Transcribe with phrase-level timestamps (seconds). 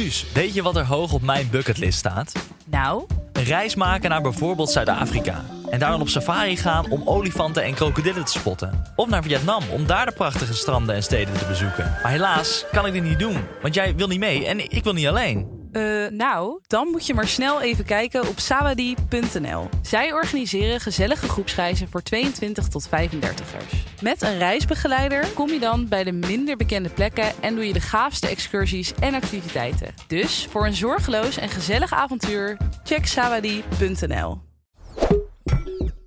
[0.00, 2.32] Suus, weet je wat er hoog op mijn bucketlist staat?
[2.66, 5.44] Nou, Een reis maken naar bijvoorbeeld Zuid-Afrika.
[5.70, 8.84] En daar dan op safari gaan om olifanten en krokodillen te spotten.
[8.96, 11.96] Of naar Vietnam om daar de prachtige stranden en steden te bezoeken.
[12.02, 14.92] Maar helaas kan ik dit niet doen, want jij wil niet mee en ik wil
[14.92, 15.59] niet alleen.
[15.72, 19.68] Eh, nou, dan moet je maar snel even kijken op sawadie.nl.
[19.82, 24.02] Zij organiseren gezellige groepsreizen voor 22 tot 35ers.
[24.02, 27.80] Met een reisbegeleider kom je dan bij de minder bekende plekken en doe je de
[27.80, 29.94] gaafste excursies en activiteiten.
[30.06, 34.40] Dus voor een zorgeloos en gezellig avontuur, check sawadie.nl.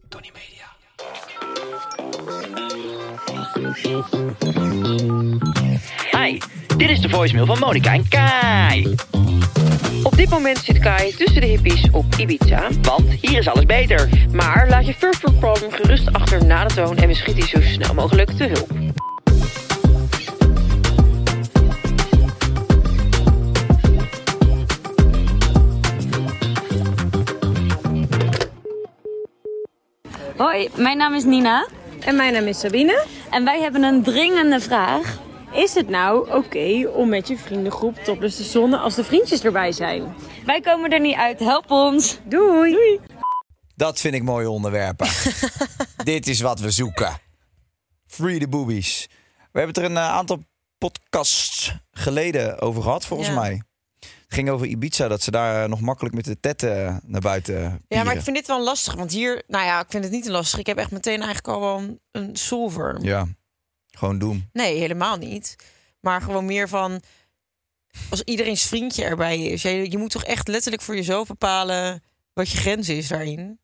[0.10, 0.68] Tony Media.
[6.12, 6.38] Hi,
[6.78, 8.96] dit is de voicemail van Monica en Kai.
[10.04, 12.70] Op dit moment zit Kai tussen de hippies op Ibiza.
[12.82, 14.10] Want hier is alles beter.
[14.32, 17.62] Maar laat je first world problem gerust achter na de toon en we schieten zo
[17.62, 18.70] snel mogelijk te hulp.
[30.38, 31.68] Hoi, mijn naam is Nina
[32.06, 33.06] En mijn naam is Sabine.
[33.30, 35.22] en wij hebben een dringende vraag.
[35.54, 39.72] Is het nou oké om met je vriendengroep topless te zonnen als de vriendjes erbij
[39.72, 40.14] zijn?
[40.46, 42.20] Wij komen er niet uit, help ons.
[42.26, 43.00] Doei!
[43.76, 45.08] Dat vind ik mooie onderwerpen.
[46.04, 47.18] Dit is wat we zoeken.
[48.08, 49.08] Free the boobies.
[49.52, 50.44] We hebben het er een eh, aantal
[50.78, 53.36] podcasts geleden over gehad, volgens Ja.
[53.36, 53.62] mij.
[54.00, 57.22] Het ging over Ibiza, dat ze daar eh, nog makkelijk met de tetten eh, naar
[57.22, 58.94] buiten Ja, maar ik vind dit wel lastig.
[58.94, 60.60] Want hier, nou ja, ik vind het niet lastig.
[60.60, 62.98] Ik heb echt meteen eigenlijk al wel een, een solver.
[63.02, 63.28] Ja,
[63.98, 64.50] gewoon doen.
[64.54, 65.56] Nee, helemaal niet.
[66.00, 67.02] Maar gewoon meer van...
[68.10, 69.62] Als iedereen's vriendje erbij is.
[69.62, 72.04] Je, je moet toch echt letterlijk voor jezelf bepalen...
[72.34, 73.60] wat je grens is daarin.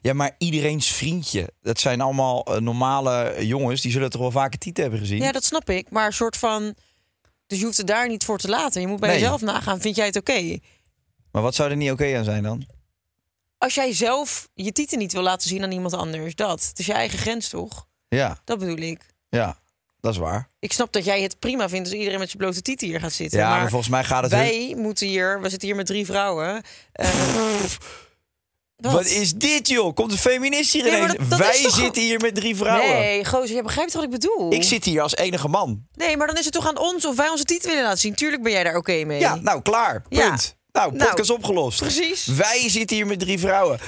[0.00, 1.52] Ja, maar iedereen's vriendje.
[1.62, 3.80] Dat zijn allemaal eh, normale jongens.
[3.80, 5.22] Die zullen toch wel vaker tieten hebben gezien?
[5.22, 5.90] Ja, dat snap ik.
[5.90, 6.74] Maar een soort van...
[7.46, 8.80] Dus je hoeft het daar niet voor te laten.
[8.80, 9.18] Je moet bij Nee.
[9.18, 9.80] jezelf nagaan.
[9.80, 10.58] Vind jij het oké?
[11.32, 12.66] Maar wat zou er niet oké aan zijn dan?
[13.58, 16.34] Als jij zelf je tieten niet wil laten zien aan iemand anders.
[16.34, 16.66] Dat.
[16.68, 17.86] Het is je eigen grens, toch?
[18.08, 19.06] Ja, Dat bedoel ik.
[19.30, 19.58] Ja,
[20.00, 20.48] dat is waar.
[20.58, 23.12] Ik snap dat jij het prima vindt als iedereen met zijn blote tieten hier gaat
[23.12, 23.38] zitten.
[23.38, 24.30] Ja, maar, maar volgens mij gaat het...
[24.30, 25.40] wij moeten hier...
[25.40, 26.62] We zitten hier met drie vrouwen.
[26.92, 27.08] Eh,
[28.76, 29.06] Wat?
[29.06, 29.94] is dit, joh?
[29.94, 32.88] Komt een feminist hier Nee, dat- dat Wij toch- zitten hier met drie vrouwen.
[32.98, 34.52] Nee, gozer, je begrijpt wat ik bedoel?
[34.52, 35.86] Ik zit hier als enige man.
[35.94, 38.14] Nee, maar dan is het toch aan ons of wij onze titel willen laten zien.
[38.14, 39.20] Tuurlijk ben jij daar oké mee.
[39.20, 40.02] Ja, nou klaar.
[40.08, 40.28] Ja.
[40.28, 40.56] Punt.
[40.72, 41.78] Nou, Nou, podcast opgelost.
[41.80, 42.26] precies.
[42.26, 43.78] Wij zitten hier met drie vrouwen.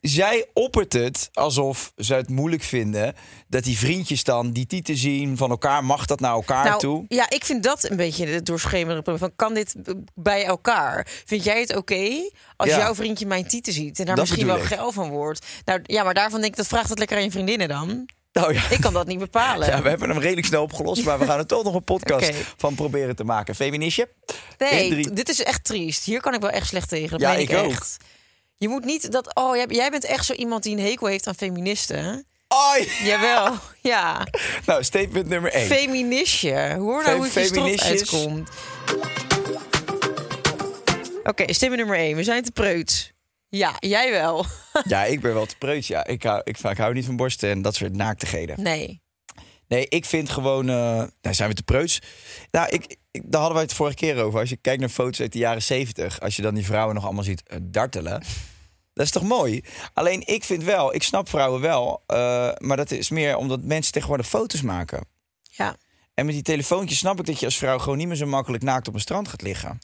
[0.00, 3.14] Zij oppert het alsof ze het moeilijk vinden
[3.48, 5.84] dat die vriendjes dan die tieten zien van elkaar.
[5.84, 7.04] Mag dat naar elkaar nou, toe?
[7.08, 9.18] ja, ik vind dat een beetje het doorschemerende probleem.
[9.28, 9.74] Van, kan dit
[10.14, 11.06] bij elkaar?
[11.24, 12.78] Vind jij het oké als Ja.
[12.78, 14.62] jouw vriendje mijn tieten ziet en daar Dat misschien wel ik.
[14.62, 15.46] geil van wordt?
[15.64, 18.08] Nou ja, maar daarvan denk ik, dat vraagt het lekker aan je vriendinnen dan.
[18.32, 18.70] Nou ja.
[18.70, 19.68] Ik kan dat niet bepalen.
[19.68, 22.30] Ja, we hebben hem redelijk snel opgelost, maar we gaan er toch nog een podcast
[22.56, 23.54] van proberen te maken.
[23.54, 24.08] Feministje?
[24.58, 25.10] Nee, drie.
[25.12, 26.04] dit is echt triest.
[26.04, 27.10] Hier kan ik wel echt slecht tegen.
[27.10, 27.86] Dat Ja, ik ik, ook.
[28.58, 29.34] Je moet niet dat.
[29.34, 32.04] Oh, jij, jij bent echt zo iemand die een hekel heeft aan feministen.
[32.04, 32.16] hè?
[33.04, 33.54] Jawel,
[33.92, 34.26] ja.
[34.66, 35.66] Nou, statement nummer één.
[35.66, 36.74] Feministje.
[36.78, 38.48] Hoor nou hoe het uitkomt.
[41.24, 42.16] Oké, statement nummer één.
[42.16, 43.12] We zijn te preuts.
[43.48, 44.44] Ja, jij wel.
[44.84, 45.86] ja, ik ben wel te preut.
[45.86, 48.62] Ja, ik hou, ik, ik hou niet van borsten en dat soort naaktigheden.
[48.62, 49.02] Nee.
[49.68, 50.68] Nee, ik vind gewoon.
[50.68, 50.74] eh
[51.20, 51.98] nou, zijn we te preuts?
[52.50, 54.40] Nou, ik, daar hadden wij het vorige keer over.
[54.40, 57.04] Als je kijkt naar foto's uit de jaren zeventig, als je dan die vrouwen nog
[57.04, 58.22] allemaal ziet eh, dartelen.
[58.92, 59.62] Dat is toch mooi?
[59.94, 63.92] Alleen ik vind wel, ik snap vrouwen wel, eh, maar dat is meer omdat mensen
[63.92, 65.04] tegenwoordig foto's maken.
[65.42, 65.76] Ja.
[66.14, 68.62] En met die telefoontjes snap ik dat je als vrouw gewoon niet meer zo makkelijk
[68.62, 69.78] naakt op een strand gaat liggen.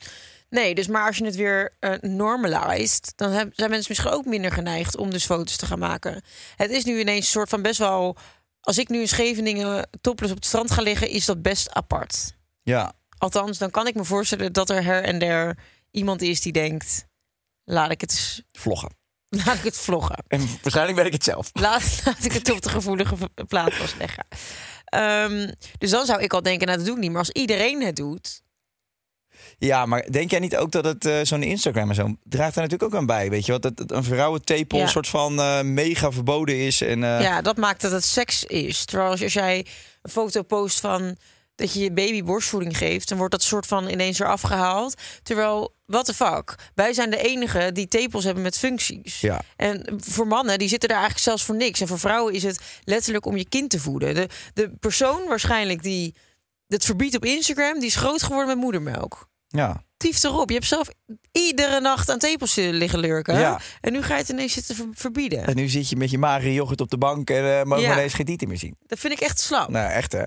[0.51, 4.25] Nee, dus maar als je het weer eh normalized, dan heb- zijn mensen misschien ook
[4.25, 6.23] minder geneigd om dus foto's te gaan maken.
[6.57, 8.17] Het is nu ineens een soort van best wel.
[8.61, 12.37] Als ik nu in Scheveningen topless op het strand ga liggen, is dat best apart.
[12.63, 15.59] Ja, Althans, dan kan ik me voorstellen dat er her en der
[15.91, 17.07] iemand is die denkt:
[17.65, 18.97] laat ik het, vloggen.
[19.29, 20.25] laat ik het vloggen.
[20.29, 21.51] En waarschijnlijk ben ik het zelf.
[21.53, 24.27] Laat, laat ik het op de gevoelige v- plaat vastleggen.
[24.85, 27.11] Ehm, dus dan zou ik al denken: nou, dat doe ik niet.
[27.11, 28.43] Maar als iedereen het doet,
[29.59, 32.65] Ja, maar denk jij niet ook dat het eh, zo'n Instagram en zo draagt daar
[32.65, 33.31] natuurlijk ook aan bij?
[33.31, 33.63] Weet je wat?
[33.63, 34.85] Dat, dat een vrouwentepel Ja.
[34.85, 36.81] een soort van eh, mega verboden is.
[36.81, 38.85] En, eh, ja, dat maakt dat het seks is.
[38.85, 39.67] Terwijl als, als jij
[40.03, 41.17] een foto post van
[41.55, 44.95] dat je je baby borstvoeding geeft, dan wordt dat soort van ineens eraf gehaald.
[45.23, 46.55] Terwijl, what the fuck?
[46.75, 49.21] Wij zijn de enige die tepels hebben met functies.
[49.21, 49.41] Ja.
[49.57, 51.81] En voor mannen, die zitten daar eigenlijk zelfs voor niks.
[51.81, 54.15] En voor vrouwen is het letterlijk om je kind te voeden.
[54.15, 56.15] De, de persoon waarschijnlijk die
[56.67, 59.29] het verbiedt op Instagram, die is groot geworden met moedermelk.
[59.49, 59.85] Ja.
[60.05, 60.49] Tief erop.
[60.49, 60.89] Je hebt zelf
[61.33, 63.39] iedere nacht aan tepels liggen lurken.
[63.39, 63.61] Ja.
[63.81, 65.47] En nu ga je het ineens zitten ver- verbieden.
[65.47, 67.89] En nu zit je met je magere yoghurt op de bank en mogen Ja.
[67.91, 68.77] we ineens geen tieten meer zien.
[68.87, 69.69] Dat vind ik echt slap.
[69.69, 70.23] Nou, echt hè.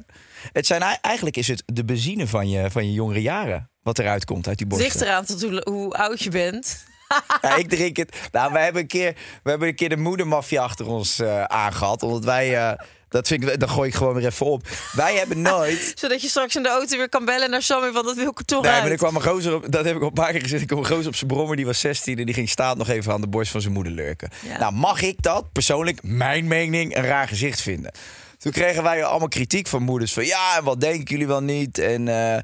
[0.51, 3.69] Het zijn, ei- eigenlijk is het de benzine van je, van je jongere jaren.
[3.83, 4.99] Wat eruit komt uit die Het borsten.
[4.99, 6.77] ligt eraan tot hoe, hoe oud je bent.
[7.41, 8.17] Ja, ik drink het.
[8.31, 9.13] Nou, we hebben een keer,
[9.43, 12.03] we hebben een keer de moedermafia achter ons eh aangehad.
[12.03, 12.71] Omdat wij, eh,
[13.09, 14.67] dat vind ik, dan gooi ik gewoon weer even op.
[14.91, 15.91] Wij hebben nooit.
[15.95, 18.41] Zodat je straks in de auto weer kan bellen naar Sammy, want dat wil ik
[18.45, 18.81] toch Nee, uit.
[18.81, 20.61] maar er kwam een gozer op, dat heb ik al een paar keer gezegd.
[20.61, 22.89] Er kwam een gozer op zijn brommer, die was 16 en die ging staat nog
[22.89, 24.29] even aan de borst van zijn moeder lurken.
[24.47, 24.57] Ja.
[24.59, 27.91] Nou, mag ik dat persoonlijk, mijn mening, een raar gezicht vinden?
[28.37, 31.77] Toen kregen wij allemaal kritiek van moeders van ja, en wat denken jullie wel niet?
[31.77, 32.43] En eh,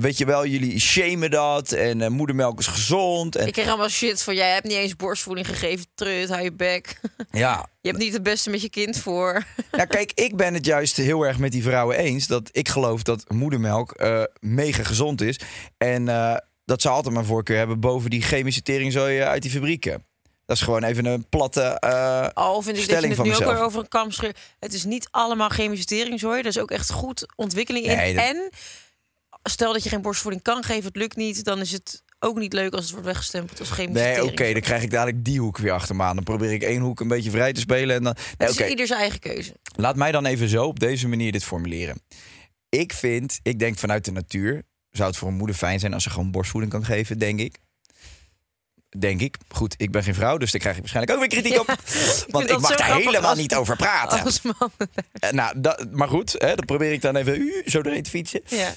[0.00, 3.36] weet je wel, jullie shamen dat en eh, moedermelk is gezond.
[3.36, 5.86] En, Ik kreeg allemaal shit van, jij hebt niet eens borstvoeding gegeven.
[5.94, 7.00] Trut, hou je bek.
[7.30, 9.44] ja, Je hebt niet het beste met je kind voor.
[9.72, 12.26] Ja, kijk, ik ben het juist heel erg met die vrouwen eens.
[12.26, 15.40] Dat ik geloof dat moedermelk eh, mega gezond is.
[15.78, 19.50] En eh, dat ze altijd mijn voorkeur hebben boven die chemische teringzooi eh, uit die
[19.50, 20.04] fabrieken.
[20.46, 23.34] Dat is gewoon even een platte eh, Al vind ik dat je stelling het nu
[23.46, 24.10] ook weer over een kam.
[24.58, 26.40] Het is niet allemaal chemische teringzooi.
[26.40, 27.96] Er is ook echt goed ontwikkeling in.
[27.96, 28.50] Nee, dat- En
[29.42, 31.44] stel dat je geen borstvoeding kan geven, het lukt niet...
[31.44, 34.60] dan is het ook niet leuk als het wordt weggestempeld als chemische Nee, oké, dan
[34.60, 36.14] krijg ik dadelijk die hoek weer achter me aan.
[36.14, 37.96] Dan probeer ik één hoek een beetje vrij te spelen.
[37.96, 39.52] En dan, nee, Het is ieder zijn eigen keuze.
[39.76, 42.02] Laat mij dan even zo op deze manier dit formuleren.
[42.68, 46.02] Ik vind, ik denk vanuit de natuur, zou het voor een moeder fijn zijn als
[46.02, 47.58] ze gewoon borstvoeding kan geven, denk ik.
[48.98, 49.36] Denk ik.
[49.48, 51.66] Goed, ik ben geen vrouw, dus daar krijg ik waarschijnlijk ook weer kritiek op.
[52.30, 54.22] Want ik mag daar helemaal als- niet over praten.
[54.24, 54.70] Als man.
[55.12, 58.10] Eh, nou, dat, maar goed, hè, dan probeer ik dan even uh, zo doorheen te
[58.10, 58.40] fietsen.
[58.46, 58.74] Ja.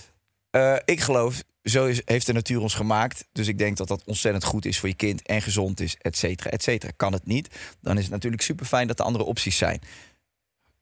[0.55, 3.27] Eh, ik geloof, zo is, heeft de natuur ons gemaakt.
[3.31, 6.17] Dus ik denk dat dat ontzettend goed is voor je kind en gezond is, et
[6.17, 6.91] cetera, et cetera.
[6.95, 9.81] Kan het niet, dan is het natuurlijk super fijn dat er andere opties zijn.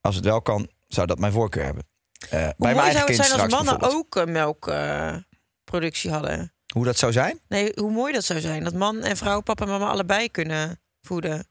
[0.01, 1.83] Als het wel kan, zou dat mijn voorkeur hebben.
[2.19, 6.53] Eh, bij Hoe mijn mooi zou het zijn als mannen ook melkproductie hadden?
[6.73, 7.39] Hoe dat zou zijn?
[7.47, 8.63] Nee, hoe mooi dat zou zijn.
[8.63, 11.47] Dat man en vrouw, papa en mama allebei kunnen voeden.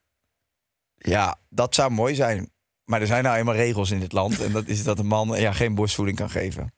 [0.96, 2.50] Ja, dat zou mooi zijn.
[2.84, 4.40] Maar er zijn nou eenmaal regels in dit land.
[4.40, 6.72] En dat is dat een man ja, geen borstvoeding kan geven.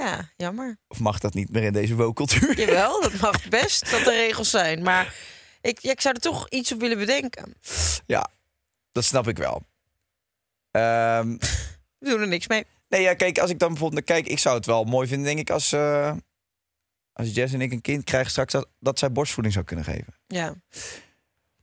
[0.00, 0.78] Ja, jammer.
[0.88, 2.58] Of mag dat niet meer in deze woke-cultuur?
[2.58, 4.82] Jawel, dat mag best dat er regels zijn.
[4.82, 5.14] Maar
[5.60, 7.54] ik, ja, ik zou er toch iets op willen bedenken.
[8.06, 8.30] Ja,
[8.92, 9.62] dat snap ik wel.
[10.70, 11.36] Ehm,
[11.98, 12.64] We doen er niks mee.
[12.88, 15.26] nee, ja, kijk, als ik dan bijvoorbeeld naar kijk, ik zou het wel mooi vinden,
[15.26, 16.12] denk ik, als, eh,
[17.12, 20.14] als Jess en ik een kind krijgen straks, dat, dat zij borstvoeding zou kunnen geven.
[20.26, 20.54] Ja.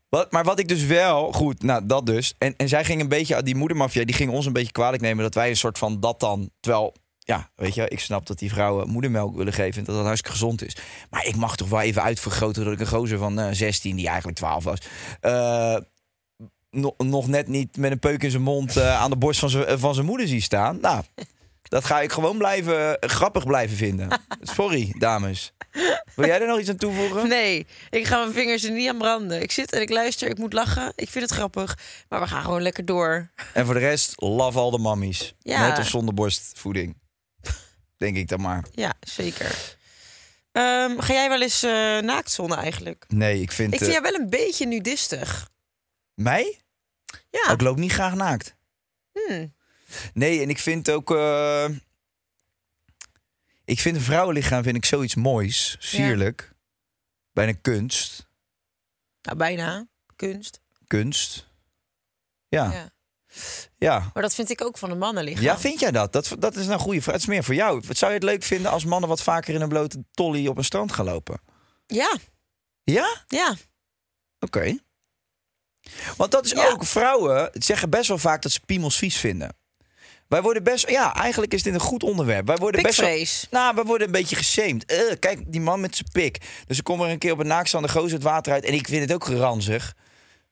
[0.10, 2.34] Wat, maar wat ik dus wel, goed, nou dat dus.
[2.38, 5.24] En, en zij ging een beetje, die moedermafia, die ging ons een beetje kwalijk nemen
[5.24, 6.94] dat wij een soort van dat dan, terwijl,
[7.28, 10.38] ja, weet je, ik snap dat die vrouwen moedermelk willen geven en dat dat hartstikke
[10.38, 10.76] gezond is.
[11.10, 14.08] Maar ik mag toch wel even uitvergroten dat ik een gozer van eh 16, die
[14.08, 14.80] eigenlijk 12 was,
[15.22, 15.78] eh,
[16.70, 19.50] no- nog net niet met een peuk in zijn mond eh, aan de borst van
[19.50, 20.80] zijn van zijn moeder zie staan.
[20.82, 21.04] Nou,
[21.62, 24.08] dat ga ik gewoon blijven, eh, grappig blijven vinden.
[24.42, 25.54] Sorry, dames.
[26.16, 27.28] Wil jij er nog iets aan toevoegen?
[27.28, 29.42] Nee, ik ga mijn vingers er niet aan branden.
[29.42, 30.92] Ik zit en ik luister, ik moet lachen.
[30.96, 31.78] Ik vind het grappig.
[32.10, 33.32] Maar we gaan gewoon lekker door.
[33.54, 35.34] En voor de rest, love all the mammies.
[35.40, 35.68] Ja.
[35.68, 36.96] Met of zonder borstvoeding.
[37.98, 38.66] Denk ik dan maar.
[38.72, 39.76] Ja, zeker.
[40.52, 43.06] Ehm, ga jij wel eens eh naakt zonnen eigenlijk?
[43.08, 43.74] Nee, ik vind...
[43.74, 45.50] Ik vind jou wel een beetje nudistig.
[46.14, 46.60] Mij?
[47.30, 47.44] Ja.
[47.46, 48.56] Oh, ik loop niet graag naakt.
[49.14, 49.54] Hmm.
[50.14, 51.12] Nee, en ik vind ook...
[51.12, 51.70] eh,
[53.66, 55.76] ik vind een vrouwenlichaam vind ik zoiets moois.
[55.80, 56.52] Sierlijk.
[57.32, 58.28] Bijna kunst.
[59.22, 59.88] Nou, bijna.
[60.16, 60.62] Kunst.
[60.88, 61.48] Kunst.
[62.48, 62.72] Ja.
[62.72, 62.92] ja.
[63.78, 63.94] Ja.
[63.94, 65.58] Ja, Maar dat vind ik ook van een mannenlichaam.
[65.58, 66.14] vind jij dat?
[66.14, 66.36] dat?
[66.40, 67.14] Dat is nou een goede vraag.
[67.14, 67.82] Het is meer voor jou.
[67.88, 70.58] Wat Zou je het leuk vinden als mannen wat vaker in een blote tolly op
[70.58, 71.42] een strand gaan lopen?
[71.88, 72.16] Ja,
[72.84, 73.24] Ja?
[73.28, 73.56] ja.
[74.40, 74.78] Oké.
[76.18, 76.70] Want dat is Ja.
[76.70, 79.56] ook, vrouwen zeggen best wel vaak dat ze piemels vies vinden.
[80.28, 82.48] Wij worden best, ja, eigenlijk is dit een goed onderwerp.
[82.48, 84.86] Wij worden best wel, nou, wij worden een beetje geshamed.
[84.86, 86.42] Eh, kijk, die man met zijn pik.
[86.66, 88.88] Dus ik kom er een keer op een naakstaande gozer het water uit en ik
[88.88, 89.96] vind het ook ranzig.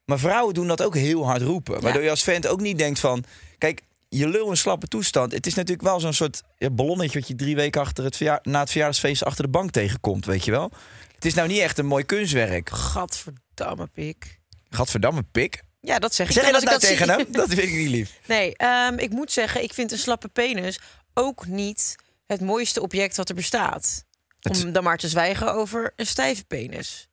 [0.05, 1.81] Maar vrouwen doen dat ook heel hard roepen.
[1.81, 3.23] Waardoor je als vent ook niet denkt van,
[3.57, 5.31] kijk, je lul een slappe toestand.
[5.31, 8.59] Het is natuurlijk wel zo'n soort ja, ballonnetje wat je drie weken achter het na
[8.59, 10.71] het verjaardagsfeest achter de bank tegenkomt, weet je wel.
[11.15, 12.69] Het is nou niet echt een mooi kunstwerk.
[12.69, 14.39] Gadverdamme pik.
[14.69, 15.61] Gadverdamme pik.
[15.81, 17.15] Ja, dat zeg ik Zeg je dat nou tegen zie.
[17.15, 17.31] hem?
[17.31, 18.19] Dat vind ik niet lief.
[18.27, 20.79] Nee, ehm, ik moet zeggen, ik vind een slappe penis
[21.13, 21.95] ook niet
[22.25, 24.05] het mooiste object wat er bestaat.
[24.39, 27.07] Het- Om dan maar te zwijgen over een stijve penis.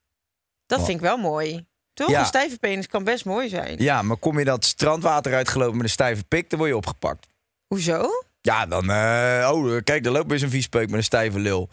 [0.67, 0.87] Dat Wat?
[0.87, 1.67] vind ik wel mooi.
[2.03, 2.11] Toch?
[2.11, 2.21] Ja.
[2.21, 3.77] Een stijve penis kan best mooi zijn.
[3.79, 7.27] Ja, maar kom je dat strandwater uitgelopen met een stijve pik, dan word je opgepakt.
[7.67, 8.09] Hoezo?
[8.41, 8.91] Ja, dan...
[8.91, 11.69] eh, oh, kijk, er loopt weer zo'n viespeuk met een stijve lul.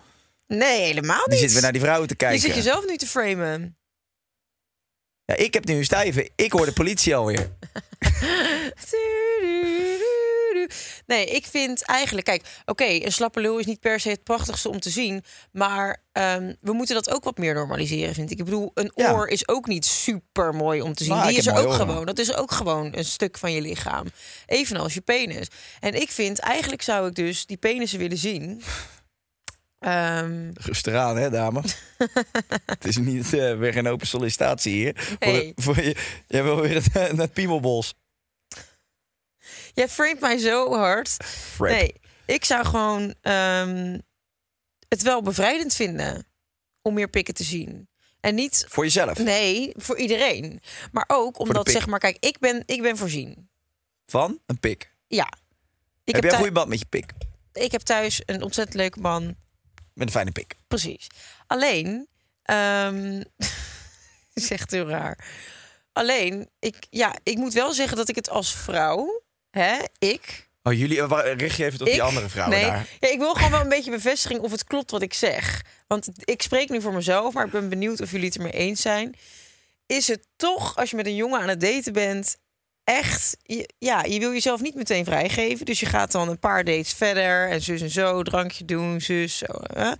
[0.48, 1.29] Nee, helemaal niet.
[1.29, 2.39] Die zitten weer naar die vrouwen te Je kijken.
[2.39, 3.77] zit jezelf nu te framen.
[5.25, 6.29] Ja, ik heb nu een stijve.
[6.36, 7.50] Ik hoor de politie alweer.
[11.06, 14.70] Nee, ik vind eigenlijk, kijk, oké, een slappe lul is niet per se het prachtigste
[14.70, 18.39] om te zien, maar ehm, we moeten dat ook wat meer normaliseren, vind ik.
[18.39, 19.13] Ik bedoel, een Ja.
[19.13, 21.22] oor is ook niet super mooi om te zien.
[21.22, 21.75] Die is er ook oren.
[21.75, 22.06] gewoon.
[22.06, 24.06] Dat is ook gewoon een stuk van je lichaam,
[24.46, 25.48] evenals je penis.
[25.80, 28.62] En ik vind, eigenlijk zou ik dus die penissen willen zien.
[29.80, 31.62] Ehm, Rustig aan, hè, dame.
[32.66, 35.16] het is niet eh, weer geen open sollicitatie hier.
[35.20, 35.96] Voor, voor je,
[36.28, 37.94] jij wil weer het, het piemelbos.
[39.74, 41.18] Jij framet mij zo hard.
[41.58, 41.94] Nee,
[42.25, 44.00] ik zou gewoon ehm,
[44.88, 46.27] het wel bevrijdend vinden
[46.82, 47.88] om meer pikken te zien.
[48.20, 49.18] En niet Voor jezelf.
[49.18, 50.62] Nee, voor iedereen.
[50.91, 53.50] Maar ook omdat, zeg maar, kijk, ik ben, ik ben voorzien.
[54.06, 54.94] Van een pik.
[55.08, 55.34] Ja.
[56.03, 57.13] Ik heb jij een goede band met je pik?
[57.53, 59.36] ik heb thuis een ontzettend leuke man.
[59.94, 60.56] Met een fijne pik.
[60.68, 61.08] Precies.
[61.48, 62.08] Alleen,
[64.34, 65.25] is echt heel raar.
[65.94, 70.74] Alleen, ik, ja, ik moet wel zeggen dat ik het als vrouw, hè, ik, Oh,
[70.74, 72.88] jullie, eh, richt je even tot die andere vrouwen nee, daar.
[73.00, 75.63] Ja, ik wil gewoon wel een beetje bevestiging of het klopt wat ik zeg.
[75.88, 78.82] Want ik spreek nu voor mezelf, maar ik ben benieuwd of jullie het ermee eens
[78.82, 79.15] zijn.
[79.86, 82.38] Is het toch, als je met een jongen aan het daten bent,
[82.84, 83.38] echt...
[83.77, 85.65] Ja, je wil jezelf niet meteen vrijgeven.
[85.65, 89.38] Dus je gaat dan een paar dates verder en zus en zo, drankje doen, zus,
[89.38, 89.53] zo.
[89.74, 89.91] Hè?
[89.91, 89.98] Op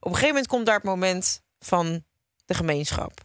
[0.00, 2.04] een gegeven moment komt daar het moment van
[2.44, 3.20] de gemeenschap.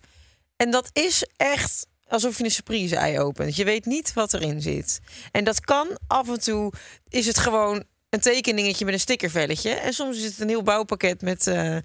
[0.56, 3.56] En dat is echt alsof je een surprise-ei opent.
[3.56, 5.00] Je weet niet wat erin zit.
[5.32, 6.74] En dat kan af en toe,
[7.10, 9.70] is het gewoon een tekeningetje met een stickervelletje.
[9.70, 11.78] En soms is het een heel bouwpakket met, eh,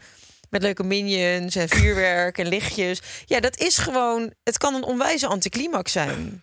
[0.50, 3.00] met leuke minions en vuurwerk en lichtjes.
[3.26, 6.42] Ja, dat is gewoon, het kan een onwijze anticlimax zijn.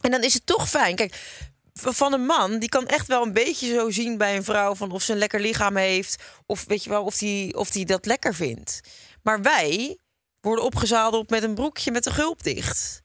[0.00, 0.96] En dan is het toch fijn.
[0.96, 1.14] Kijk,
[1.74, 4.74] van een man, die kan echt wel een beetje zo zien bij een vrouw...
[4.74, 6.22] van of ze een lekker lichaam heeft...
[6.46, 8.80] of weet je wel, of die, of die dat lekker vindt.
[9.22, 9.98] Maar wij
[10.44, 13.02] worden opgezadeld met een broekje met de gulp dicht.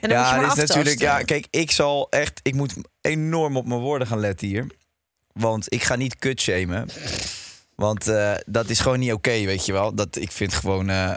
[0.00, 1.00] En dan moet je ja, dit is natuurlijk.
[1.00, 2.40] Ja, kijk, ik zal echt.
[2.42, 4.66] Ik moet enorm op mijn woorden gaan letten hier.
[5.32, 6.88] Want ik ga niet kut shamen.
[7.74, 9.94] Want eh, dat is gewoon niet oké, weet je wel.
[9.94, 10.88] Dat, ik vind gewoon.
[10.90, 11.12] eh,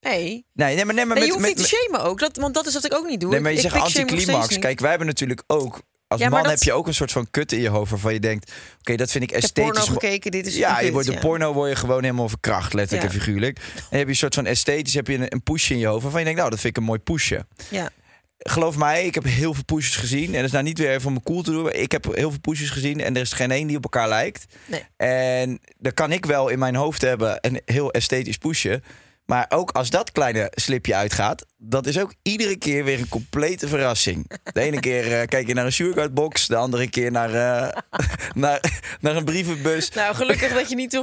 [0.00, 0.46] Nee.
[0.52, 2.18] nee, nee, maar, nee, maar Nee, met, je hoeft met, niet te shamen ook.
[2.18, 3.30] Dat, want dat is wat ik ook niet doe.
[3.30, 4.58] Nee, maar je Ik- zegt steeds anticlimax.
[4.58, 5.82] Kijk, wij hebben natuurlijk ook.
[6.14, 8.12] Als Ja, man dat- heb je ook een soort van kut in je hoofd waarvan
[8.12, 9.80] je denkt: oké, dat vind ik Ik heb esthetisch.
[9.84, 13.08] porno gekeken, dit is ja, je wordt de porno word je gewoon helemaal verkracht, letterlijk
[13.12, 13.58] en figuurlijk.
[13.58, 15.86] En dan heb je een soort van esthetisch, heb je een, een pushje in je
[15.86, 17.46] hoofd waarvan je denkt: nou, dat vind ik een mooi pushje.
[17.70, 17.90] Ja.
[18.38, 20.26] Geloof mij, ik heb heel veel pushes gezien.
[20.26, 21.72] En dat is nou niet weer even om me cool te doen.
[21.72, 24.44] Ik heb heel veel pushes gezien en er is geen één die op elkaar lijkt.
[24.66, 24.82] Nee.
[24.96, 28.82] En dan kan ik wel in mijn hoofd hebben een heel esthetisch pushje.
[29.26, 33.68] Maar ook als dat kleine slipje uitgaat, dat is ook iedere keer weer een complete
[33.68, 34.30] verrassing.
[34.52, 37.80] De ene keer eh, kijk je naar een Sugarbox, de andere keer naar, eh,
[38.42, 38.60] naar,
[39.00, 39.90] naar een brievenbus.
[39.90, 41.00] Nou, gelukkig dat je niet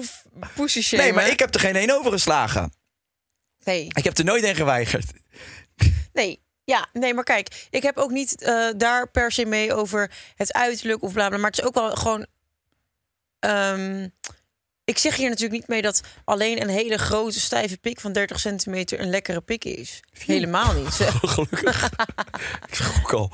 [0.55, 1.03] pussy shame.
[1.03, 2.73] Nee, maar ik heb er geen één overgeslagen.
[3.63, 3.85] Nee.
[3.93, 5.11] Ik heb er nooit een geweigerd.
[6.13, 6.39] Nee.
[6.63, 10.53] Ja, nee, maar kijk, ik heb ook niet eh, daar per se mee over het
[10.53, 11.37] uiterlijk of bla bla.
[11.37, 12.25] Maar het is ook wel gewoon.
[13.39, 14.07] ehm,
[14.91, 18.39] ik zeg hier natuurlijk niet mee dat alleen een hele grote stijve pik van 30
[18.39, 19.99] centimeter een lekkere pik is.
[20.25, 20.93] Helemaal niet.
[21.21, 21.89] Gelukkig.
[22.67, 23.31] ik schrok al.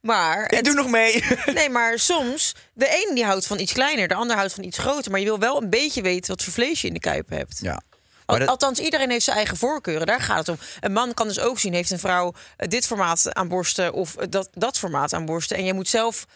[0.00, 1.24] Maar Ik doe nog mee.
[1.54, 4.78] Nee, maar soms, de ene die houdt van iets kleiner, de ander houdt van iets
[4.78, 5.10] groter.
[5.10, 7.58] Maar je wil wel een beetje weten wat voor vlees je in de kuip hebt.
[7.62, 7.72] Ja.
[7.72, 7.80] Al-
[8.26, 10.06] Maar dat- Althans, iedereen heeft zijn eigen voorkeuren.
[10.06, 10.58] Daar gaat het om.
[10.80, 14.16] Een man kan dus ook zien, heeft een vrouw eh, dit formaat aan borsten of
[14.16, 15.56] eh, dat, dat formaat aan borsten.
[15.56, 16.26] En jij moet zelf,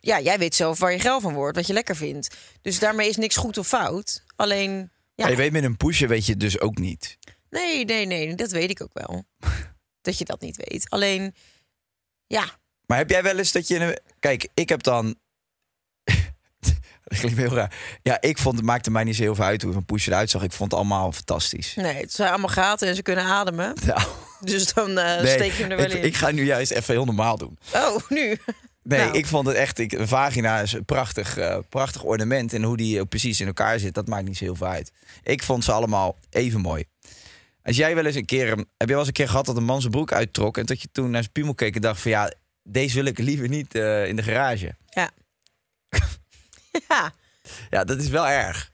[0.00, 2.36] ja, jij weet zelf waar je geil van wordt, wat je lekker vindt.
[2.62, 4.22] Dus daarmee is niks goed of fout.
[4.36, 4.72] Alleen,
[5.14, 7.18] ja, Maar je weet met een pushje weet je het dus ook niet.
[7.50, 9.24] nee, nee, nee, dat weet ik ook wel.
[10.02, 10.90] dat je dat niet weet.
[10.90, 11.34] Alleen,
[12.26, 12.44] ja,
[12.86, 14.02] Maar heb jij wel eens dat je...
[14.18, 15.18] Kijk, ik heb dan...
[17.04, 17.98] dat klinkt heel raar.
[18.02, 20.30] Ja, ik vond het maakte mij niet zo heel veel uit hoe een push eruit
[20.30, 20.42] zag.
[20.42, 21.74] Ik vond het allemaal fantastisch.
[21.74, 23.76] nee, het zijn allemaal gaten en ze kunnen ademen.
[23.86, 24.00] Nou,
[24.40, 26.04] Dus dan nee, steek je hem er wel ik, in.
[26.04, 27.58] ik ga nu juist even heel normaal doen.
[27.74, 28.38] Oh, nu.
[28.82, 29.18] Nee, Nou.
[29.18, 29.78] ik vond het echt...
[29.78, 32.52] Ik, een vagina is een prachtig, eh, prachtig ornament.
[32.52, 34.92] En hoe die ook precies in elkaar zit, dat maakt niet zo heel veel uit.
[35.22, 36.84] Ik vond ze allemaal even mooi.
[37.62, 38.48] Als jij wel eens een keer...
[38.48, 40.58] Heb je wel eens een keer gehad dat een man zijn broek uittrok...
[40.58, 42.10] en dat je toen naar zijn piemel keek en dacht van...
[42.10, 42.32] ja,
[42.62, 44.76] deze wil ik liever niet eh, in de garage.
[44.88, 45.10] Ja.
[46.88, 47.12] ja.
[47.70, 48.70] Ja, dat is wel erg.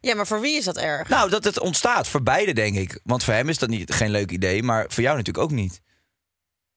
[0.00, 1.08] Ja, maar voor wie is dat erg?
[1.08, 3.00] Nou, dat het ontstaat voor beide, denk ik.
[3.04, 5.80] Want voor hem is dat niet, geen leuk idee, maar voor jou natuurlijk ook niet.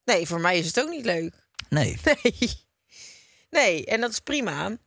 [0.04, 1.43] Nee, voor mij is het ook niet leuk.
[1.68, 1.98] Nee.
[2.22, 2.62] Nee.
[3.50, 4.78] Nee, en dat is prima.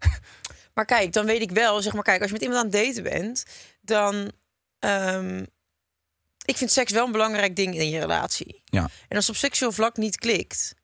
[0.74, 2.86] maar kijk, dan weet ik wel, zeg maar, kijk, als je met iemand aan het
[2.86, 3.44] daten bent,
[3.80, 4.32] dan.
[4.78, 5.44] ehm,
[6.44, 8.62] ik vind seks wel een belangrijk ding in je relatie.
[8.64, 8.88] Ja.
[9.08, 10.74] En als het op seksueel vlak niet klikt,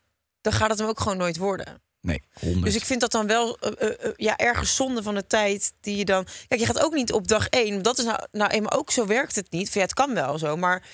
[0.40, 1.82] dan gaat het hem ook gewoon nooit worden.
[2.00, 2.64] Nee, 100.
[2.64, 5.72] Dus ik vind dat dan wel eh, eh, eh, ja, ergens zonde van de tijd
[5.80, 6.26] die je dan.
[6.48, 7.82] Kijk, je gaat ook niet op dag één.
[7.82, 9.72] Dat is nou, nou eenmaal ook zo werkt het niet.
[9.74, 10.86] Ja, het kan wel zo, maar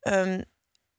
[0.00, 0.40] ehm,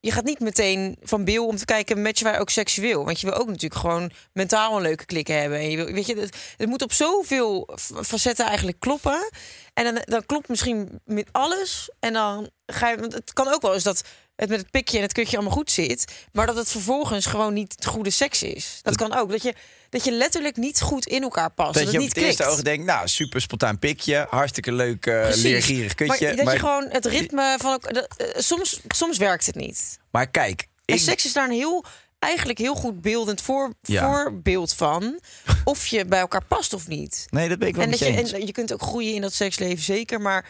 [0.03, 3.05] je gaat niet meteen van Bill om te kijken, matchen wij ook seksueel?
[3.05, 5.57] Want je wil ook natuurlijk gewoon mentaal een leuke klik hebben.
[5.57, 7.69] En je wil, weet je, het, moet op zoveel
[8.03, 9.29] facetten eigenlijk kloppen.
[9.73, 11.89] En dan, dan klopt misschien met alles.
[11.99, 12.97] En dan ga je.
[12.97, 14.03] Want het kan ook wel eens dat
[14.43, 16.13] het met het pikje en het kutje allemaal goed zit.
[16.31, 18.79] Maar dat het vervolgens gewoon niet het goede seks is.
[18.81, 19.31] Dat kan ook.
[19.31, 19.53] Dat je,
[19.89, 21.73] dat je letterlijk niet goed in elkaar past.
[21.73, 24.27] dat Dat, je het op niet het eerste oog denkt, nou, super spontaan pikje.
[24.29, 25.41] Hartstikke leuk, Precies.
[25.43, 26.27] leergierig kutje.
[26.27, 27.79] Maar dat je gewoon het ritme van...
[27.81, 29.99] eh, soms, soms werkt het niet.
[30.11, 31.85] maar kijk, En ik, seks is daar een heel,
[32.19, 34.05] eigenlijk heel goed beeldend voor, Ja.
[34.11, 35.19] voorbeeld van.
[35.63, 37.25] Of je bij elkaar past of niet.
[37.29, 38.31] nee, dat ben ik wel En, dat je je, eens.
[38.31, 40.21] en je kunt ook groeien in dat seksleven, zeker.
[40.21, 40.45] Maar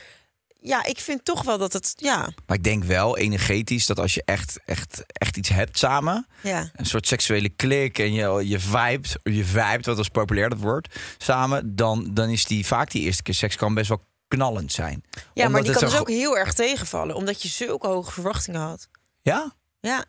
[0.64, 1.94] ja, ik vind toch wel dat het...
[1.96, 6.28] Ja, Maar ik denk wel energetisch dat als je echt, echt, echt iets hebt samen...
[6.42, 6.70] ja.
[6.76, 10.96] een soort seksuele klik en je, je vibet, je vibet, wat als populair dat wordt,
[11.18, 15.04] samen, dan, dan is die vaak die eerste keer seks kan best wel knallend zijn.
[15.14, 17.16] ja Omdat maar die kan dus ook heel erg tegenvallen.
[17.16, 18.88] Omdat je zulke hoge verwachtingen had.
[19.22, 20.06] Ja, Ja,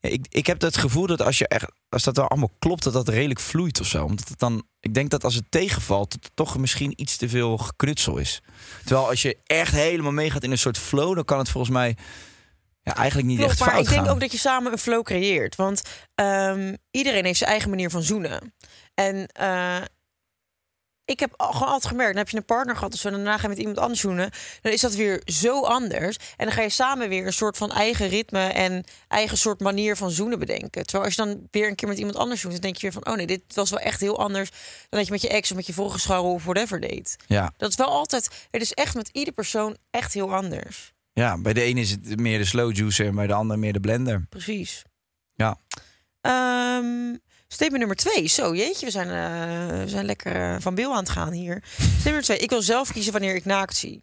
[0.00, 2.92] Ik, ik heb het gevoel dat als je echt, als dat wel allemaal klopt, dat
[2.92, 4.04] dat redelijk vloeit of zo.
[4.04, 7.28] Omdat het dan, ik denk dat als het tegenvalt, dat het toch misschien iets te
[7.28, 8.42] veel geknutsel is.
[8.84, 11.96] Terwijl als je echt helemaal meegaat in een soort flow, dan kan het volgens mij
[12.82, 13.52] ja, eigenlijk niet klopt.
[13.52, 14.14] echt Maar fout ik denk gaan.
[14.14, 15.56] ook dat je samen een flow creëert.
[15.56, 15.82] Want
[16.14, 18.54] ehm, iedereen heeft zijn eigen manier van zoenen.
[18.94, 19.76] En eh,
[21.10, 23.36] ik heb gewoon altijd gemerkt, dan heb je een partner gehad of zo, en daarna
[23.36, 26.16] ga je met iemand anders zoenen, dan is dat weer zo anders.
[26.36, 29.96] En dan ga je samen weer een soort van eigen ritme en eigen soort manier
[29.96, 30.82] van zoenen bedenken.
[30.86, 32.92] Terwijl als je dan weer een keer met iemand anders zoent, dan denk je weer
[32.92, 34.50] van, oh nee, dit was wel echt heel anders
[34.88, 37.16] dan dat je met je ex of met je vorige scharrel of whatever deed.
[37.26, 40.92] Ja, Dat is wel altijd, het is echt met ieder persoon echt heel anders.
[41.12, 43.72] ja, bij de ene is het meer de slow juicer en bij de andere meer
[43.72, 44.26] de blender.
[44.28, 44.82] Precies.
[45.34, 45.58] Ja.
[46.20, 47.14] Ehm
[47.52, 48.26] statement nummer twee.
[48.26, 51.62] Zo, jeetje, we zijn, eh, we zijn lekker eh, van Bill aan het gaan hier.
[51.72, 52.38] Statement nummer twee.
[52.38, 54.02] Ik wil zelf kiezen wanneer ik naakt zie.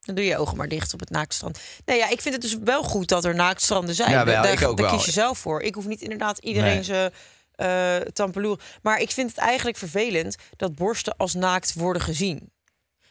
[0.00, 1.58] Dan doe je je ogen maar dicht op het naaktstrand.
[1.84, 4.10] Nee, ja, ik vind het dus wel goed dat er naaktstranden zijn.
[4.10, 4.96] Ja, wel, daar, ik ook daar wel.
[4.96, 5.62] kies je zelf voor.
[5.62, 6.82] Ik hoef niet inderdaad iedereen Nee.
[6.82, 7.12] zijn
[7.52, 8.60] eh tampeloer.
[8.82, 12.52] Maar ik vind het eigenlijk vervelend dat borsten als naakt worden gezien.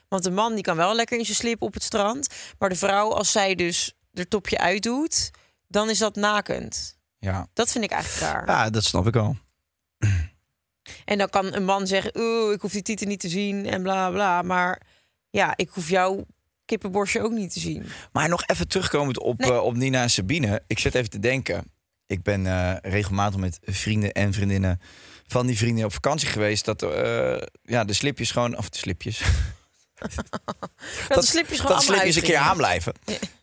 [0.07, 2.27] Want de man die kan wel lekker in zijn slip op het strand.
[2.59, 5.31] Maar de vrouw, als zij dus er topje uitdoet,
[5.67, 6.97] dan is dat nakend.
[7.21, 7.47] Ja.
[7.53, 8.47] Dat vind ik eigenlijk raar.
[8.47, 9.37] ja, dat snap ik al.
[11.05, 13.81] En dan kan een man zeggen, oeh, ik hoef die titel niet te zien en
[13.81, 14.41] bla bla.
[14.41, 14.81] Maar
[15.29, 16.25] ja, ik hoef jouw
[16.65, 17.85] kippenborstje ook niet te zien.
[18.11, 19.51] Maar nog even terugkomend op, Nee.
[19.51, 20.63] eh, op Nina en Sabine.
[20.67, 21.71] Ik zit even te denken.
[22.05, 24.81] Ik ben eh, regelmatig met vrienden en vriendinnen
[25.27, 26.65] van die vrienden op vakantie geweest.
[26.65, 29.21] Dat eh, ja, de slipjes gewoon, of de slipjes,
[31.07, 32.93] Dat, de slipjes gewoon dat slipjes een keer aanblijven.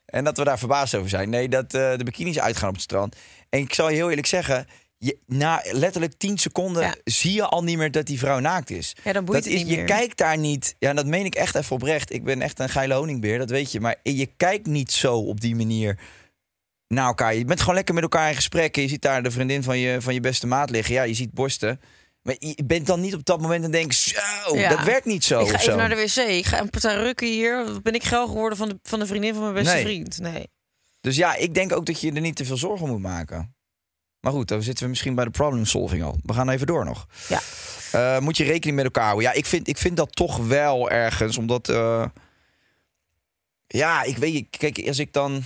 [0.09, 1.31] En dat we daar verbaasd over zijn.
[1.31, 3.17] Nee, dat eh, de bikinis uitgaan op het strand.
[3.49, 4.67] En ik zal je heel eerlijk zeggen,
[4.99, 6.95] je, na letterlijk 10 seconden Ja.
[7.05, 8.97] zie je al niet meer dat die vrouw naakt is.
[9.05, 9.87] Ja, dan boeit dat het is, niet je meer.
[9.87, 10.75] kijkt daar niet.
[10.79, 12.13] Ja, dat meen ik echt even oprecht.
[12.13, 13.81] Ik ben echt een geile honingbeer, dat weet je.
[13.81, 15.99] Maar je kijkt niet zo op die manier
[16.89, 17.35] naar elkaar.
[17.35, 18.77] Je bent gewoon lekker met elkaar in gesprek.
[18.77, 20.95] Je ziet daar de vriendin van je, van je beste maat liggen.
[20.95, 21.81] Ja, je ziet borsten.
[22.29, 24.69] Maar je bent dan niet op dat moment en denkt, zo, Ja.
[24.69, 25.41] dat werkt niet zo.
[25.41, 25.65] Ik ga zo.
[25.65, 26.17] even naar de wc.
[26.17, 27.83] Ik ga een partij rukken hier.
[27.83, 29.85] Ben ik geil geworden van de, van de vriendin van mijn beste Nee.
[29.85, 30.19] vriend?
[30.19, 30.49] Nee.
[31.01, 33.55] Dus ja, ik denk ook dat je er niet te veel zorgen om moet maken.
[34.21, 36.19] Maar goed, dan zitten we misschien bij de problem solving al.
[36.23, 37.07] We gaan even door nog.
[37.29, 37.41] Ja.
[37.93, 39.25] Eh, moet je rekening met elkaar houden?
[39.25, 41.69] Ja, ik vind, ik vind dat toch wel ergens, omdat...
[41.69, 42.05] eh,
[43.67, 45.43] ja, ik weet, kijk, als ik dan...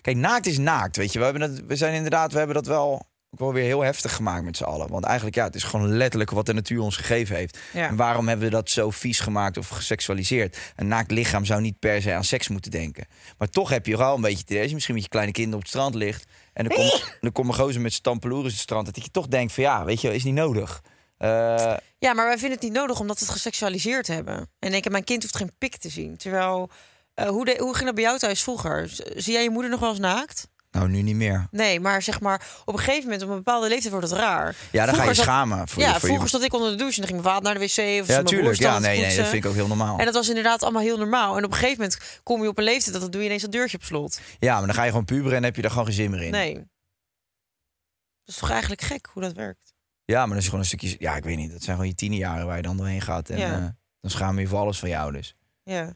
[0.00, 1.18] Kijk, naakt is naakt, weet je.
[1.18, 3.06] We, hebben het, we zijn inderdaad, we hebben dat wel
[3.38, 4.88] wel weer heel heftig gemaakt met z'n allen.
[4.88, 7.58] Want eigenlijk, ja, het is gewoon letterlijk wat de natuur ons gegeven heeft.
[7.72, 7.88] Ja.
[7.88, 10.58] En waarom hebben we dat zo vies gemaakt of geseksualiseerd?
[10.76, 13.06] Een naakt lichaam zou niet per se aan seks moeten denken.
[13.38, 15.74] Maar toch heb je wel een beetje je misschien met je kleine kinderen op het
[15.74, 16.24] strand ligt...
[16.52, 18.86] en dan komt dan komt een gozer met stampeloeren het strand...
[18.86, 20.82] dat je toch denkt van ja, weet je, is niet nodig.
[21.18, 24.50] Eh, Ja, maar wij vinden het niet nodig omdat we het geseksualiseerd hebben.
[24.58, 26.16] En denken, mijn kind hoeft geen pik te zien.
[26.16, 26.70] Terwijl,
[27.14, 28.88] eh, hoe, de, hoe ging dat bij jou thuis vroeger?
[29.16, 30.48] Zie jij je moeder nog wel eens naakt?
[30.74, 31.46] Nou, nu niet meer.
[31.50, 34.56] Nee, maar zeg maar, op een gegeven moment, op een bepaalde leeftijd wordt het raar.
[34.72, 36.28] Ja, dan ga je zat- schamen voor ja, voor vroeger je...
[36.28, 38.00] stond ik onder de douche en dan ging mijn vader naar de wc.
[38.02, 38.56] Of Ja, mijn tuurlijk.
[38.58, 39.98] broer Ja, nee, nee, dat vind ik ook heel normaal.
[39.98, 41.36] En dat was inderdaad allemaal heel normaal.
[41.36, 43.42] En op een gegeven moment kom je op een leeftijd dat dan doe je ineens
[43.42, 44.20] dat deurtje op slot.
[44.38, 46.22] Ja, maar dan ga je gewoon puberen en heb je daar gewoon geen zin meer
[46.22, 46.30] in.
[46.30, 46.54] Nee.
[46.54, 49.72] Dat is toch eigenlijk gek hoe dat werkt?
[50.04, 50.96] Ja, maar dat is gewoon een stukje...
[50.98, 51.52] Ja, ik weet niet.
[51.52, 53.28] Dat zijn gewoon je tienerjaren waar je dan doorheen gaat.
[53.30, 53.52] En Ja.
[53.54, 53.64] eh,
[54.00, 55.34] dan schaam je je voor alles van jou dus.
[55.62, 55.94] Ja.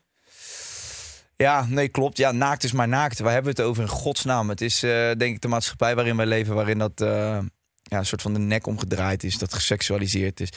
[1.43, 2.17] Ja, nee, klopt.
[2.17, 3.19] Ja, naakt is maar naakt.
[3.19, 4.49] Waar hebben we het over in godsnaam?
[4.49, 6.55] Het is eh, denk ik de maatschappij waarin wij leven...
[6.55, 7.39] waarin dat eh,
[7.83, 9.39] ja, een soort van de nek omgedraaid is.
[9.39, 10.53] Dat geseksualiseerd is.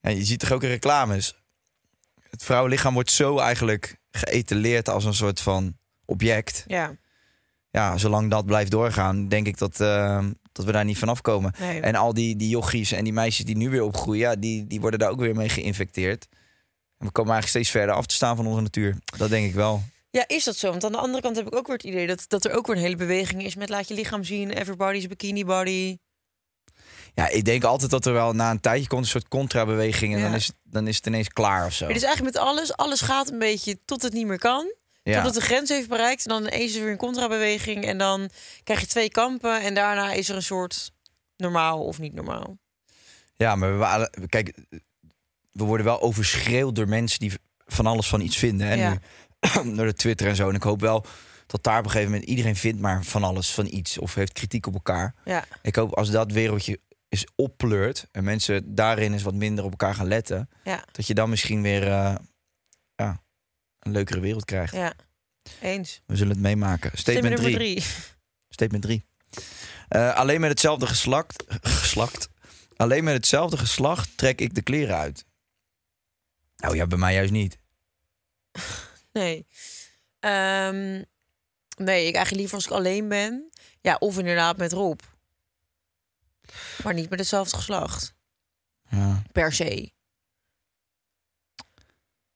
[0.00, 1.42] En je ziet toch ook in reclames.
[2.30, 6.64] Het vrouwenlichaam wordt zo eigenlijk geëtaleerd als een soort van object.
[6.66, 6.96] Ja.
[7.70, 11.52] Ja, zolang dat blijft doorgaan, denk ik dat, eh, dat we daar niet vanaf komen.
[11.58, 11.80] Nee.
[11.80, 14.80] En al die, die jochies en die meisjes die nu weer opgroeien, ja, die, die
[14.80, 16.28] worden daar ook weer mee geïnfecteerd.
[16.98, 18.96] En we komen eigenlijk steeds verder af te staan van onze natuur.
[19.16, 19.82] Dat denk ik wel.
[20.10, 20.70] Ja, is dat zo?
[20.70, 22.66] Want aan de andere kant heb ik ook weer het idee dat, dat er ook
[22.66, 25.98] weer een hele beweging is met laat je lichaam zien, everybody's bikini body.
[27.14, 30.12] Ja, ik denk altijd dat er wel na een tijdje komt een soort contra-beweging.
[30.14, 30.24] En Ja.
[30.26, 31.86] dan, is, dan is het ineens klaar of zo.
[31.86, 34.72] Het is eigenlijk met alles, alles gaat een beetje tot het niet meer kan.
[35.02, 35.14] Ja.
[35.14, 36.22] Totdat de grens heeft bereikt.
[36.26, 37.84] En dan ineens is er weer een contrabeweging.
[37.84, 38.30] En dan
[38.64, 39.60] krijg je twee kampen.
[39.60, 40.92] En daarna is er een soort
[41.36, 42.58] normaal of niet normaal.
[43.36, 44.54] Ja, maar we waren, kijk,
[45.52, 47.32] we worden wel overschreeuwd door mensen die
[47.66, 48.66] van alles van iets vinden.
[48.66, 48.74] Hè?
[48.74, 48.98] Ja.
[49.62, 50.48] Nu, door de Twitter en zo.
[50.48, 51.06] En ik hoop wel
[51.46, 53.98] dat daar op een gegeven moment iedereen vindt maar van alles van iets.
[53.98, 55.14] Of heeft kritiek op elkaar.
[55.24, 55.44] Ja.
[55.62, 59.94] Ik hoop als dat wereldje is oppleurt en mensen daarin eens wat minder op elkaar
[59.94, 60.84] gaan letten, Ja.
[60.92, 62.14] dat je dan misschien weer eh,
[62.94, 63.22] ja,
[63.78, 64.74] een leukere wereld krijgt.
[64.74, 64.92] Ja.
[65.60, 66.02] Eens.
[66.06, 66.90] We zullen het meemaken.
[66.94, 67.74] Statement nummer 3.
[67.74, 67.84] drie.
[68.48, 69.04] Statement 3.
[70.14, 72.28] alleen met hetzelfde geslacht, geslacht.
[72.76, 75.24] Alleen met hetzelfde geslacht trek ik de kleren uit.
[76.58, 77.58] Nou ja, bij mij juist niet.
[79.12, 79.46] Nee.
[80.20, 81.02] Ehm,
[81.76, 83.50] nee, ik eigenlijk liever als ik alleen ben.
[83.80, 85.00] Ja, of inderdaad met Rob.
[86.82, 88.14] Maar niet met hetzelfde geslacht.
[88.90, 89.22] Ja.
[89.32, 89.92] Per se.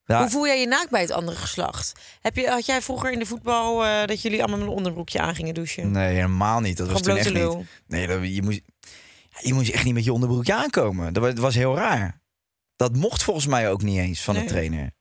[0.05, 1.93] Ja, Hoe voel jij je naakt bij het andere geslacht?
[2.21, 5.21] Heb je, had jij vroeger in de voetbal eh, dat jullie allemaal met een onderbroekje
[5.21, 5.91] aan gingen douchen?
[5.91, 6.77] nee, helemaal niet.
[6.77, 7.57] Dat was toen echt lul.
[7.57, 7.67] niet.
[7.87, 8.61] Nee, dat, je, moest,
[9.39, 11.13] je moest echt niet met je onderbroekje aankomen.
[11.13, 12.21] Dat was, dat was heel raar.
[12.83, 14.93] Dat mocht volgens mij ook niet eens van de trainer.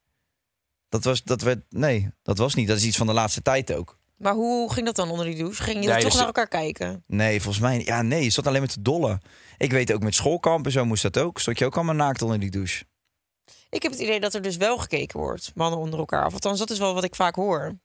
[0.90, 2.68] Dat was, dat werd, nee, dat was niet.
[2.68, 4.00] Dat is iets van de laatste tijd ook.
[4.18, 5.64] Maar hoe ging dat dan onder die douche?
[5.64, 7.04] Ging je toch dus- naar elkaar kijken?
[7.08, 9.22] Nee, volgens mij, ja, nee, je zat alleen met de dolle.
[9.58, 11.40] Ik weet ook met schoolkamp en zo moest dat ook.
[11.40, 12.86] Stond je ook allemaal naakt onder die douche.
[13.70, 16.26] Ik heb het idee dat er dus wel gekeken wordt, mannen onder elkaar.
[16.26, 17.80] Of althans, dat is wel wat ik vaak hoor.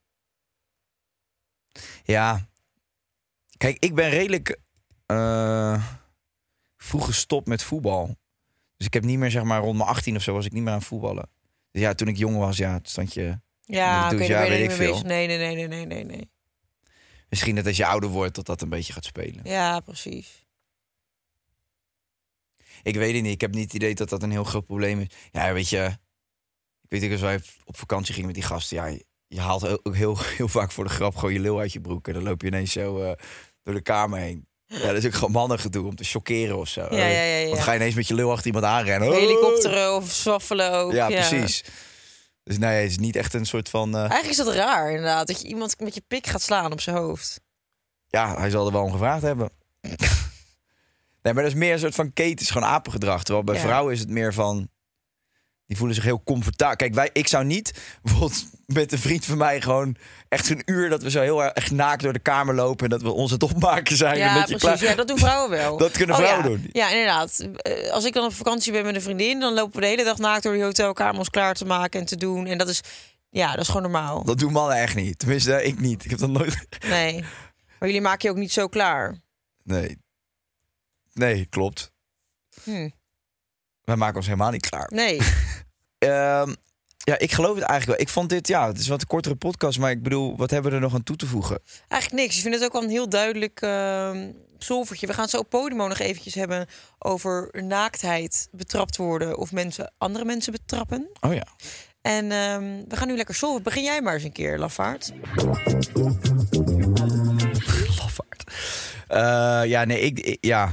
[2.05, 2.49] Ja.
[3.57, 4.61] Kijk, ik ben redelijk
[5.07, 5.85] eh,
[6.77, 8.17] vroeg gestopt met voetbal.
[8.77, 10.63] Dus ik heb niet meer, zeg maar, rond mijn 18 of zo was ik niet
[10.63, 11.31] meer aan het voetballen.
[11.71, 13.41] Dus ja, toen ik jong was, ja, stond je...
[13.63, 15.01] Ja, je weet ik veel.
[15.01, 16.31] Nee, nee, nee, nee, nee, nee, nee.
[17.29, 19.41] Misschien dat als je ouder wordt, dat dat een beetje gaat spelen.
[19.43, 20.47] Ja, precies.
[22.83, 23.33] Ik weet het niet.
[23.33, 25.07] Ik heb niet het idee dat dat een heel groot probleem is.
[25.31, 25.85] Ja, weet je...
[26.83, 28.77] Ik weet niet, als wij op vakantie gingen met die gasten...
[28.77, 31.73] Ja, je, je haalt ook heel, heel vaak voor de grap gewoon je lul uit
[31.73, 32.09] je broek.
[32.09, 33.13] En dan loop je ineens zo eh,
[33.63, 34.46] door de kamer heen.
[34.67, 36.81] Ja, dat is ook gewoon mannengedoe om te chockeren of zo.
[36.91, 37.49] Ja, ja, ja, ja.
[37.49, 39.09] Want ga je ineens met je lul achter iemand aanrennen.
[39.09, 39.21] Hoi!
[39.21, 40.93] Helikopteren of zwaffelen ook.
[40.93, 41.65] Ja, precies.
[42.43, 43.95] Dus nee, het is niet echt een soort van...
[43.95, 45.27] eh, Eigenlijk is dat raar, inderdaad.
[45.27, 47.41] Dat je iemand met je pik gaat slaan op zijn hoofd.
[48.09, 49.51] Ja, hij zal er wel om gevraagd hebben.
[51.23, 53.23] nee, maar dat is meer een soort van ketens, gewoon apengedrag.
[53.23, 54.69] Terwijl bij vrouwen is het meer van...
[55.67, 56.77] Die voelen zich heel comfortabel.
[56.77, 59.97] Kijk, wij, ik zou niet bijvoorbeeld met een vriend van mij gewoon
[60.29, 60.89] echt zo'n uur...
[60.89, 62.85] dat we zo heel erg naakt door de kamer lopen...
[62.85, 64.13] en dat we ons het opmaken zijn.
[64.13, 64.57] een Ja, precies.
[64.57, 64.83] klaar.
[64.83, 65.77] Ja, dat doen vrouwen wel.
[65.87, 66.57] Dat kunnen Oh, vrouwen ja.
[66.57, 66.69] doen.
[66.73, 67.49] Ja, inderdaad.
[67.57, 69.41] Eh, Als ik dan op vakantie ben met een vriendin...
[69.41, 71.19] dan lopen we de hele dag naakt door die hotelkamer...
[71.19, 72.47] ons klaar te maken en te doen.
[72.47, 72.81] En dat is,
[73.31, 74.25] ja, dat is gewoon normaal.
[74.25, 75.19] Dat doen mannen echt niet.
[75.19, 76.05] Tenminste, ik niet.
[76.05, 76.67] Ik heb dat nooit...
[76.89, 77.25] Nee.
[77.79, 79.21] Maar jullie maken je ook niet zo klaar.
[79.63, 79.99] Nee.
[81.13, 81.93] Nee, klopt.
[82.65, 82.89] Hm.
[83.83, 84.91] Wij maken ons helemaal niet klaar.
[84.93, 85.21] Nee.
[85.99, 86.55] Ehm,
[86.99, 88.07] ja, ik geloof het eigenlijk wel.
[88.09, 90.71] Ik vond dit, ja, het is wat een kortere podcast, maar ik bedoel, wat hebben
[90.71, 91.59] we er nog aan toe te voegen?
[91.89, 92.37] Eigenlijk niks.
[92.37, 94.11] Ik vind het ook wel een heel duidelijk uh,
[94.59, 95.07] zolvertje.
[95.07, 96.67] We gaan zo op Podimo nog eventjes hebben
[96.99, 101.09] over naaktheid, betrapt worden of mensen andere mensen betrappen.
[101.21, 101.47] Oh ja.
[102.03, 103.63] En ehm, we gaan nu lekker solven.
[103.63, 105.13] Begin jij maar eens een keer, Lafaard.
[107.99, 108.45] Lafaard.
[109.09, 110.73] Eh, ja, nee, ik, ik- ja.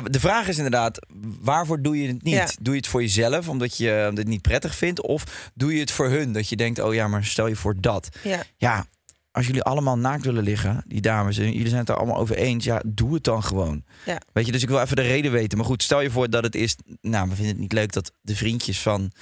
[0.00, 0.08] Ja.
[0.08, 1.06] De vraag is inderdaad,
[1.40, 2.34] waarvoor doe je het niet?
[2.34, 2.48] Ja.
[2.60, 5.00] Doe je het voor jezelf, omdat je het niet prettig vindt?
[5.00, 7.80] Of doe je het voor hun, dat je denkt, oh ja, maar stel je voor
[7.80, 8.08] dat.
[8.22, 8.42] Ja.
[8.56, 8.86] Ja,
[9.36, 12.36] als jullie allemaal naakt willen liggen, die dames, en jullie zijn het er allemaal over
[12.36, 13.84] eens, ja, doe het dan gewoon.
[14.06, 14.20] Ja.
[14.32, 15.58] Weet je, dus ik wil even de reden weten.
[15.58, 18.12] Maar goed, stel je voor dat het is, nou, we vinden het niet leuk dat
[18.20, 19.12] de vriendjes van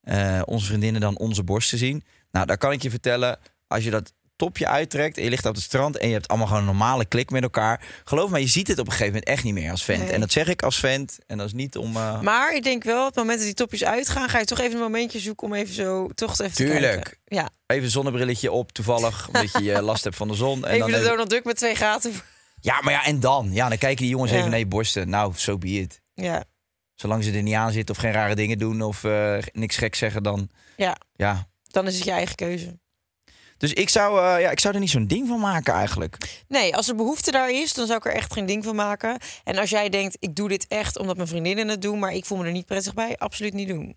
[0.00, 2.04] eh, onze vriendinnen dan onze borsten zien.
[2.30, 5.54] Nou, daar kan ik je vertellen, als je dat topje uittrekt en je ligt op
[5.54, 7.84] het strand en je hebt allemaal gewoon een normale klik met elkaar.
[8.04, 10.02] Geloof me, je ziet het op een gegeven moment echt niet meer als vent.
[10.02, 10.12] Nee.
[10.12, 11.96] En dat zeg ik als vent en dat is niet om...
[11.96, 14.60] eh, Maar ik denk wel, op het moment dat die topjes uitgaan, ga je toch
[14.60, 17.18] even een momentje zoeken om even zo toch even te Tuurlijk.
[17.24, 20.64] Ja, Even een zonnebrilletje op, toevallig, omdat je eh, last hebt van de zon.
[20.66, 22.12] En even dan de Donald Duck met twee gaten.
[22.60, 23.48] Ja, maar ja, en dan?
[23.52, 24.36] Ja, dan kijken die jongens Ja.
[24.38, 25.08] even naar je borsten.
[25.08, 26.00] Nou, zo be it.
[26.14, 26.44] Ja,
[26.94, 29.94] Zolang ze er niet aan zitten of geen rare dingen doen of eh, niks gek
[29.94, 31.48] zeggen, dan ja, ja.
[31.62, 32.80] dan is het je eigen keuze.
[33.62, 36.42] Dus ik zou, eh, ja, ik zou er niet zo'n ding van maken eigenlijk.
[36.48, 39.18] Nee, als er behoefte daar is, dan zou ik er echt geen ding van maken.
[39.44, 42.24] En als jij denkt, ik doe dit echt omdat mijn vriendinnen het doen, maar ik
[42.24, 43.96] voel me er niet prettig bij, absoluut niet doen.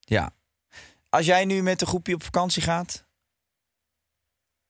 [0.00, 0.30] Ja.
[1.08, 3.04] Als jij nu met een groepje op vakantie gaat,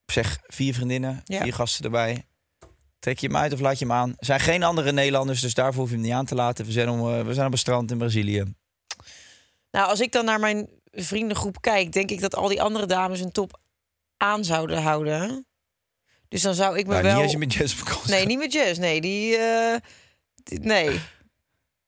[0.05, 1.41] zeg vier vriendinnen, Ja.
[1.41, 2.25] vier gasten erbij.
[2.99, 4.09] Trek je hem uit of laat je hem aan?
[4.09, 6.65] Er zijn geen andere Nederlanders, dus daarvoor hoef je hem niet aan te laten.
[6.65, 8.43] We zijn, om, eh, we zijn op een strand in Brazilië.
[9.71, 13.19] Nou, als ik dan naar mijn vriendengroep kijk, denk ik dat al die andere dames
[13.19, 13.59] een top
[14.17, 15.45] aan zouden houden.
[16.27, 17.13] Dus dan zou ik me Nou, wel.
[17.13, 18.79] Niet als je met Jess op vakantie Nee, niet met Jess.
[18.79, 19.75] Nee, die, eh,
[20.35, 20.99] die- nee.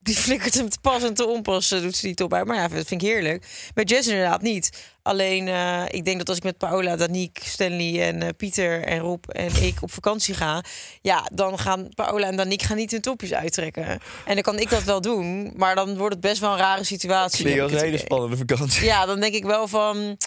[0.07, 2.45] Die flikkert hem te pas en te onpas, eh, doet ze die top uit.
[2.45, 3.45] Maar ja, dat vind ik heerlijk.
[3.75, 4.69] Met Jess inderdaad niet.
[5.01, 8.99] Alleen, eh, ik denk dat als ik met Paola, Danique, Stanley en eh, Pieter en
[8.99, 10.63] Rob en ik op vakantie ga...
[11.01, 13.85] ja, dan gaan Paola en Danique gaan niet hun topjes uittrekken.
[14.25, 16.83] En dan kan ik dat wel doen, maar dan wordt het best wel een rare
[16.83, 17.61] situatie.
[17.61, 18.85] Als ik een hele spannende vakantie.
[18.85, 20.17] Ja, dan denk ik wel van...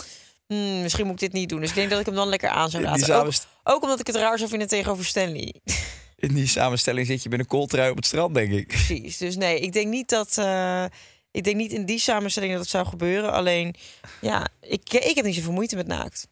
[0.46, 1.60] hmm, misschien moet ik dit niet doen.
[1.60, 3.16] Dus ik denk dat ik hem dan lekker aan zou laten.
[3.16, 3.32] Ook,
[3.64, 5.54] ook omdat ik het raar zou vinden tegenover Stanley.
[6.20, 8.66] In die samenstelling zit je met een kooltrui op het strand, denk ik.
[8.66, 9.16] Precies.
[9.16, 10.38] Dus nee, ik denk niet dat.
[10.38, 10.84] eh,
[11.30, 13.32] ik denk niet in die samenstelling dat het zou gebeuren.
[13.32, 13.74] Alleen,
[14.20, 16.28] ja, ik, ik heb niet zoveel moeite met naakt.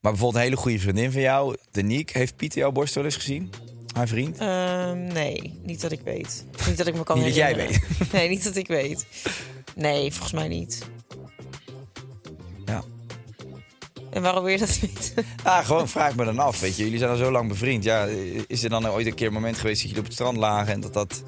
[0.00, 3.14] Maar bijvoorbeeld een hele goede vriendin van jou, Danique, heeft Pieter jouw borst wel eens
[3.16, 3.50] gezien?
[3.94, 4.38] Haar vriend?
[4.38, 6.44] Ehm, nee, niet dat ik weet.
[6.66, 7.80] Niet dat ik me kan Niet dat jij herinneren.
[8.12, 9.06] Nee, niet dat ik weet.
[9.74, 10.82] Nee, volgens mij niet.
[14.18, 15.24] En waarom wil je dat weten?
[15.42, 16.82] Ah, gewoon vraag me dan af, weet je.
[16.84, 17.84] Jullie zijn al zo lang bevriend.
[17.84, 18.04] Ja,
[18.46, 20.72] is er dan ooit een keer een moment geweest dat jullie op het strand lagen...
[20.72, 21.22] en dat dat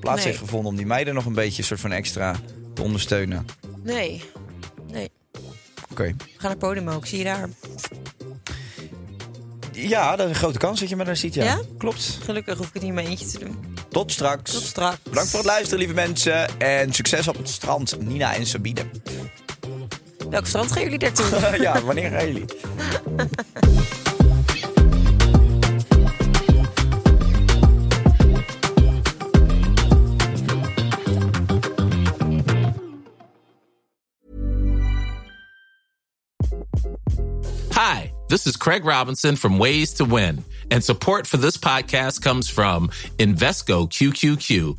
[0.00, 0.26] plaats Nee.
[0.26, 2.36] heeft gevonden om die meiden nog een beetje een soort van extra
[2.74, 3.46] te ondersteunen?
[3.82, 4.22] Nee.
[4.92, 5.10] Nee.
[5.90, 6.02] Oké.
[6.04, 7.48] We gaan naar Podimo, ik zie je daar.
[9.72, 11.44] Ja, dat is een grote kans dat je me daar ziet, ja.
[11.44, 11.60] Ja?
[11.78, 12.18] Klopt.
[12.22, 13.64] Gelukkig hoef ik het niet mijn eentje te doen.
[13.88, 14.52] Tot straks.
[14.52, 14.98] Tot straks.
[15.02, 16.58] Bedankt voor het luisteren, lieve mensen.
[16.60, 18.84] En succes op het strand, Nina en Sabine.
[20.32, 21.62] Welk strand gaan jullie naartoe?
[21.62, 22.44] ja, wanneer gaan jullie?
[37.70, 42.48] Hi, this is Craig Robinson from Ways to Win, and support for this podcast comes
[42.48, 44.78] from Invesco QQQ,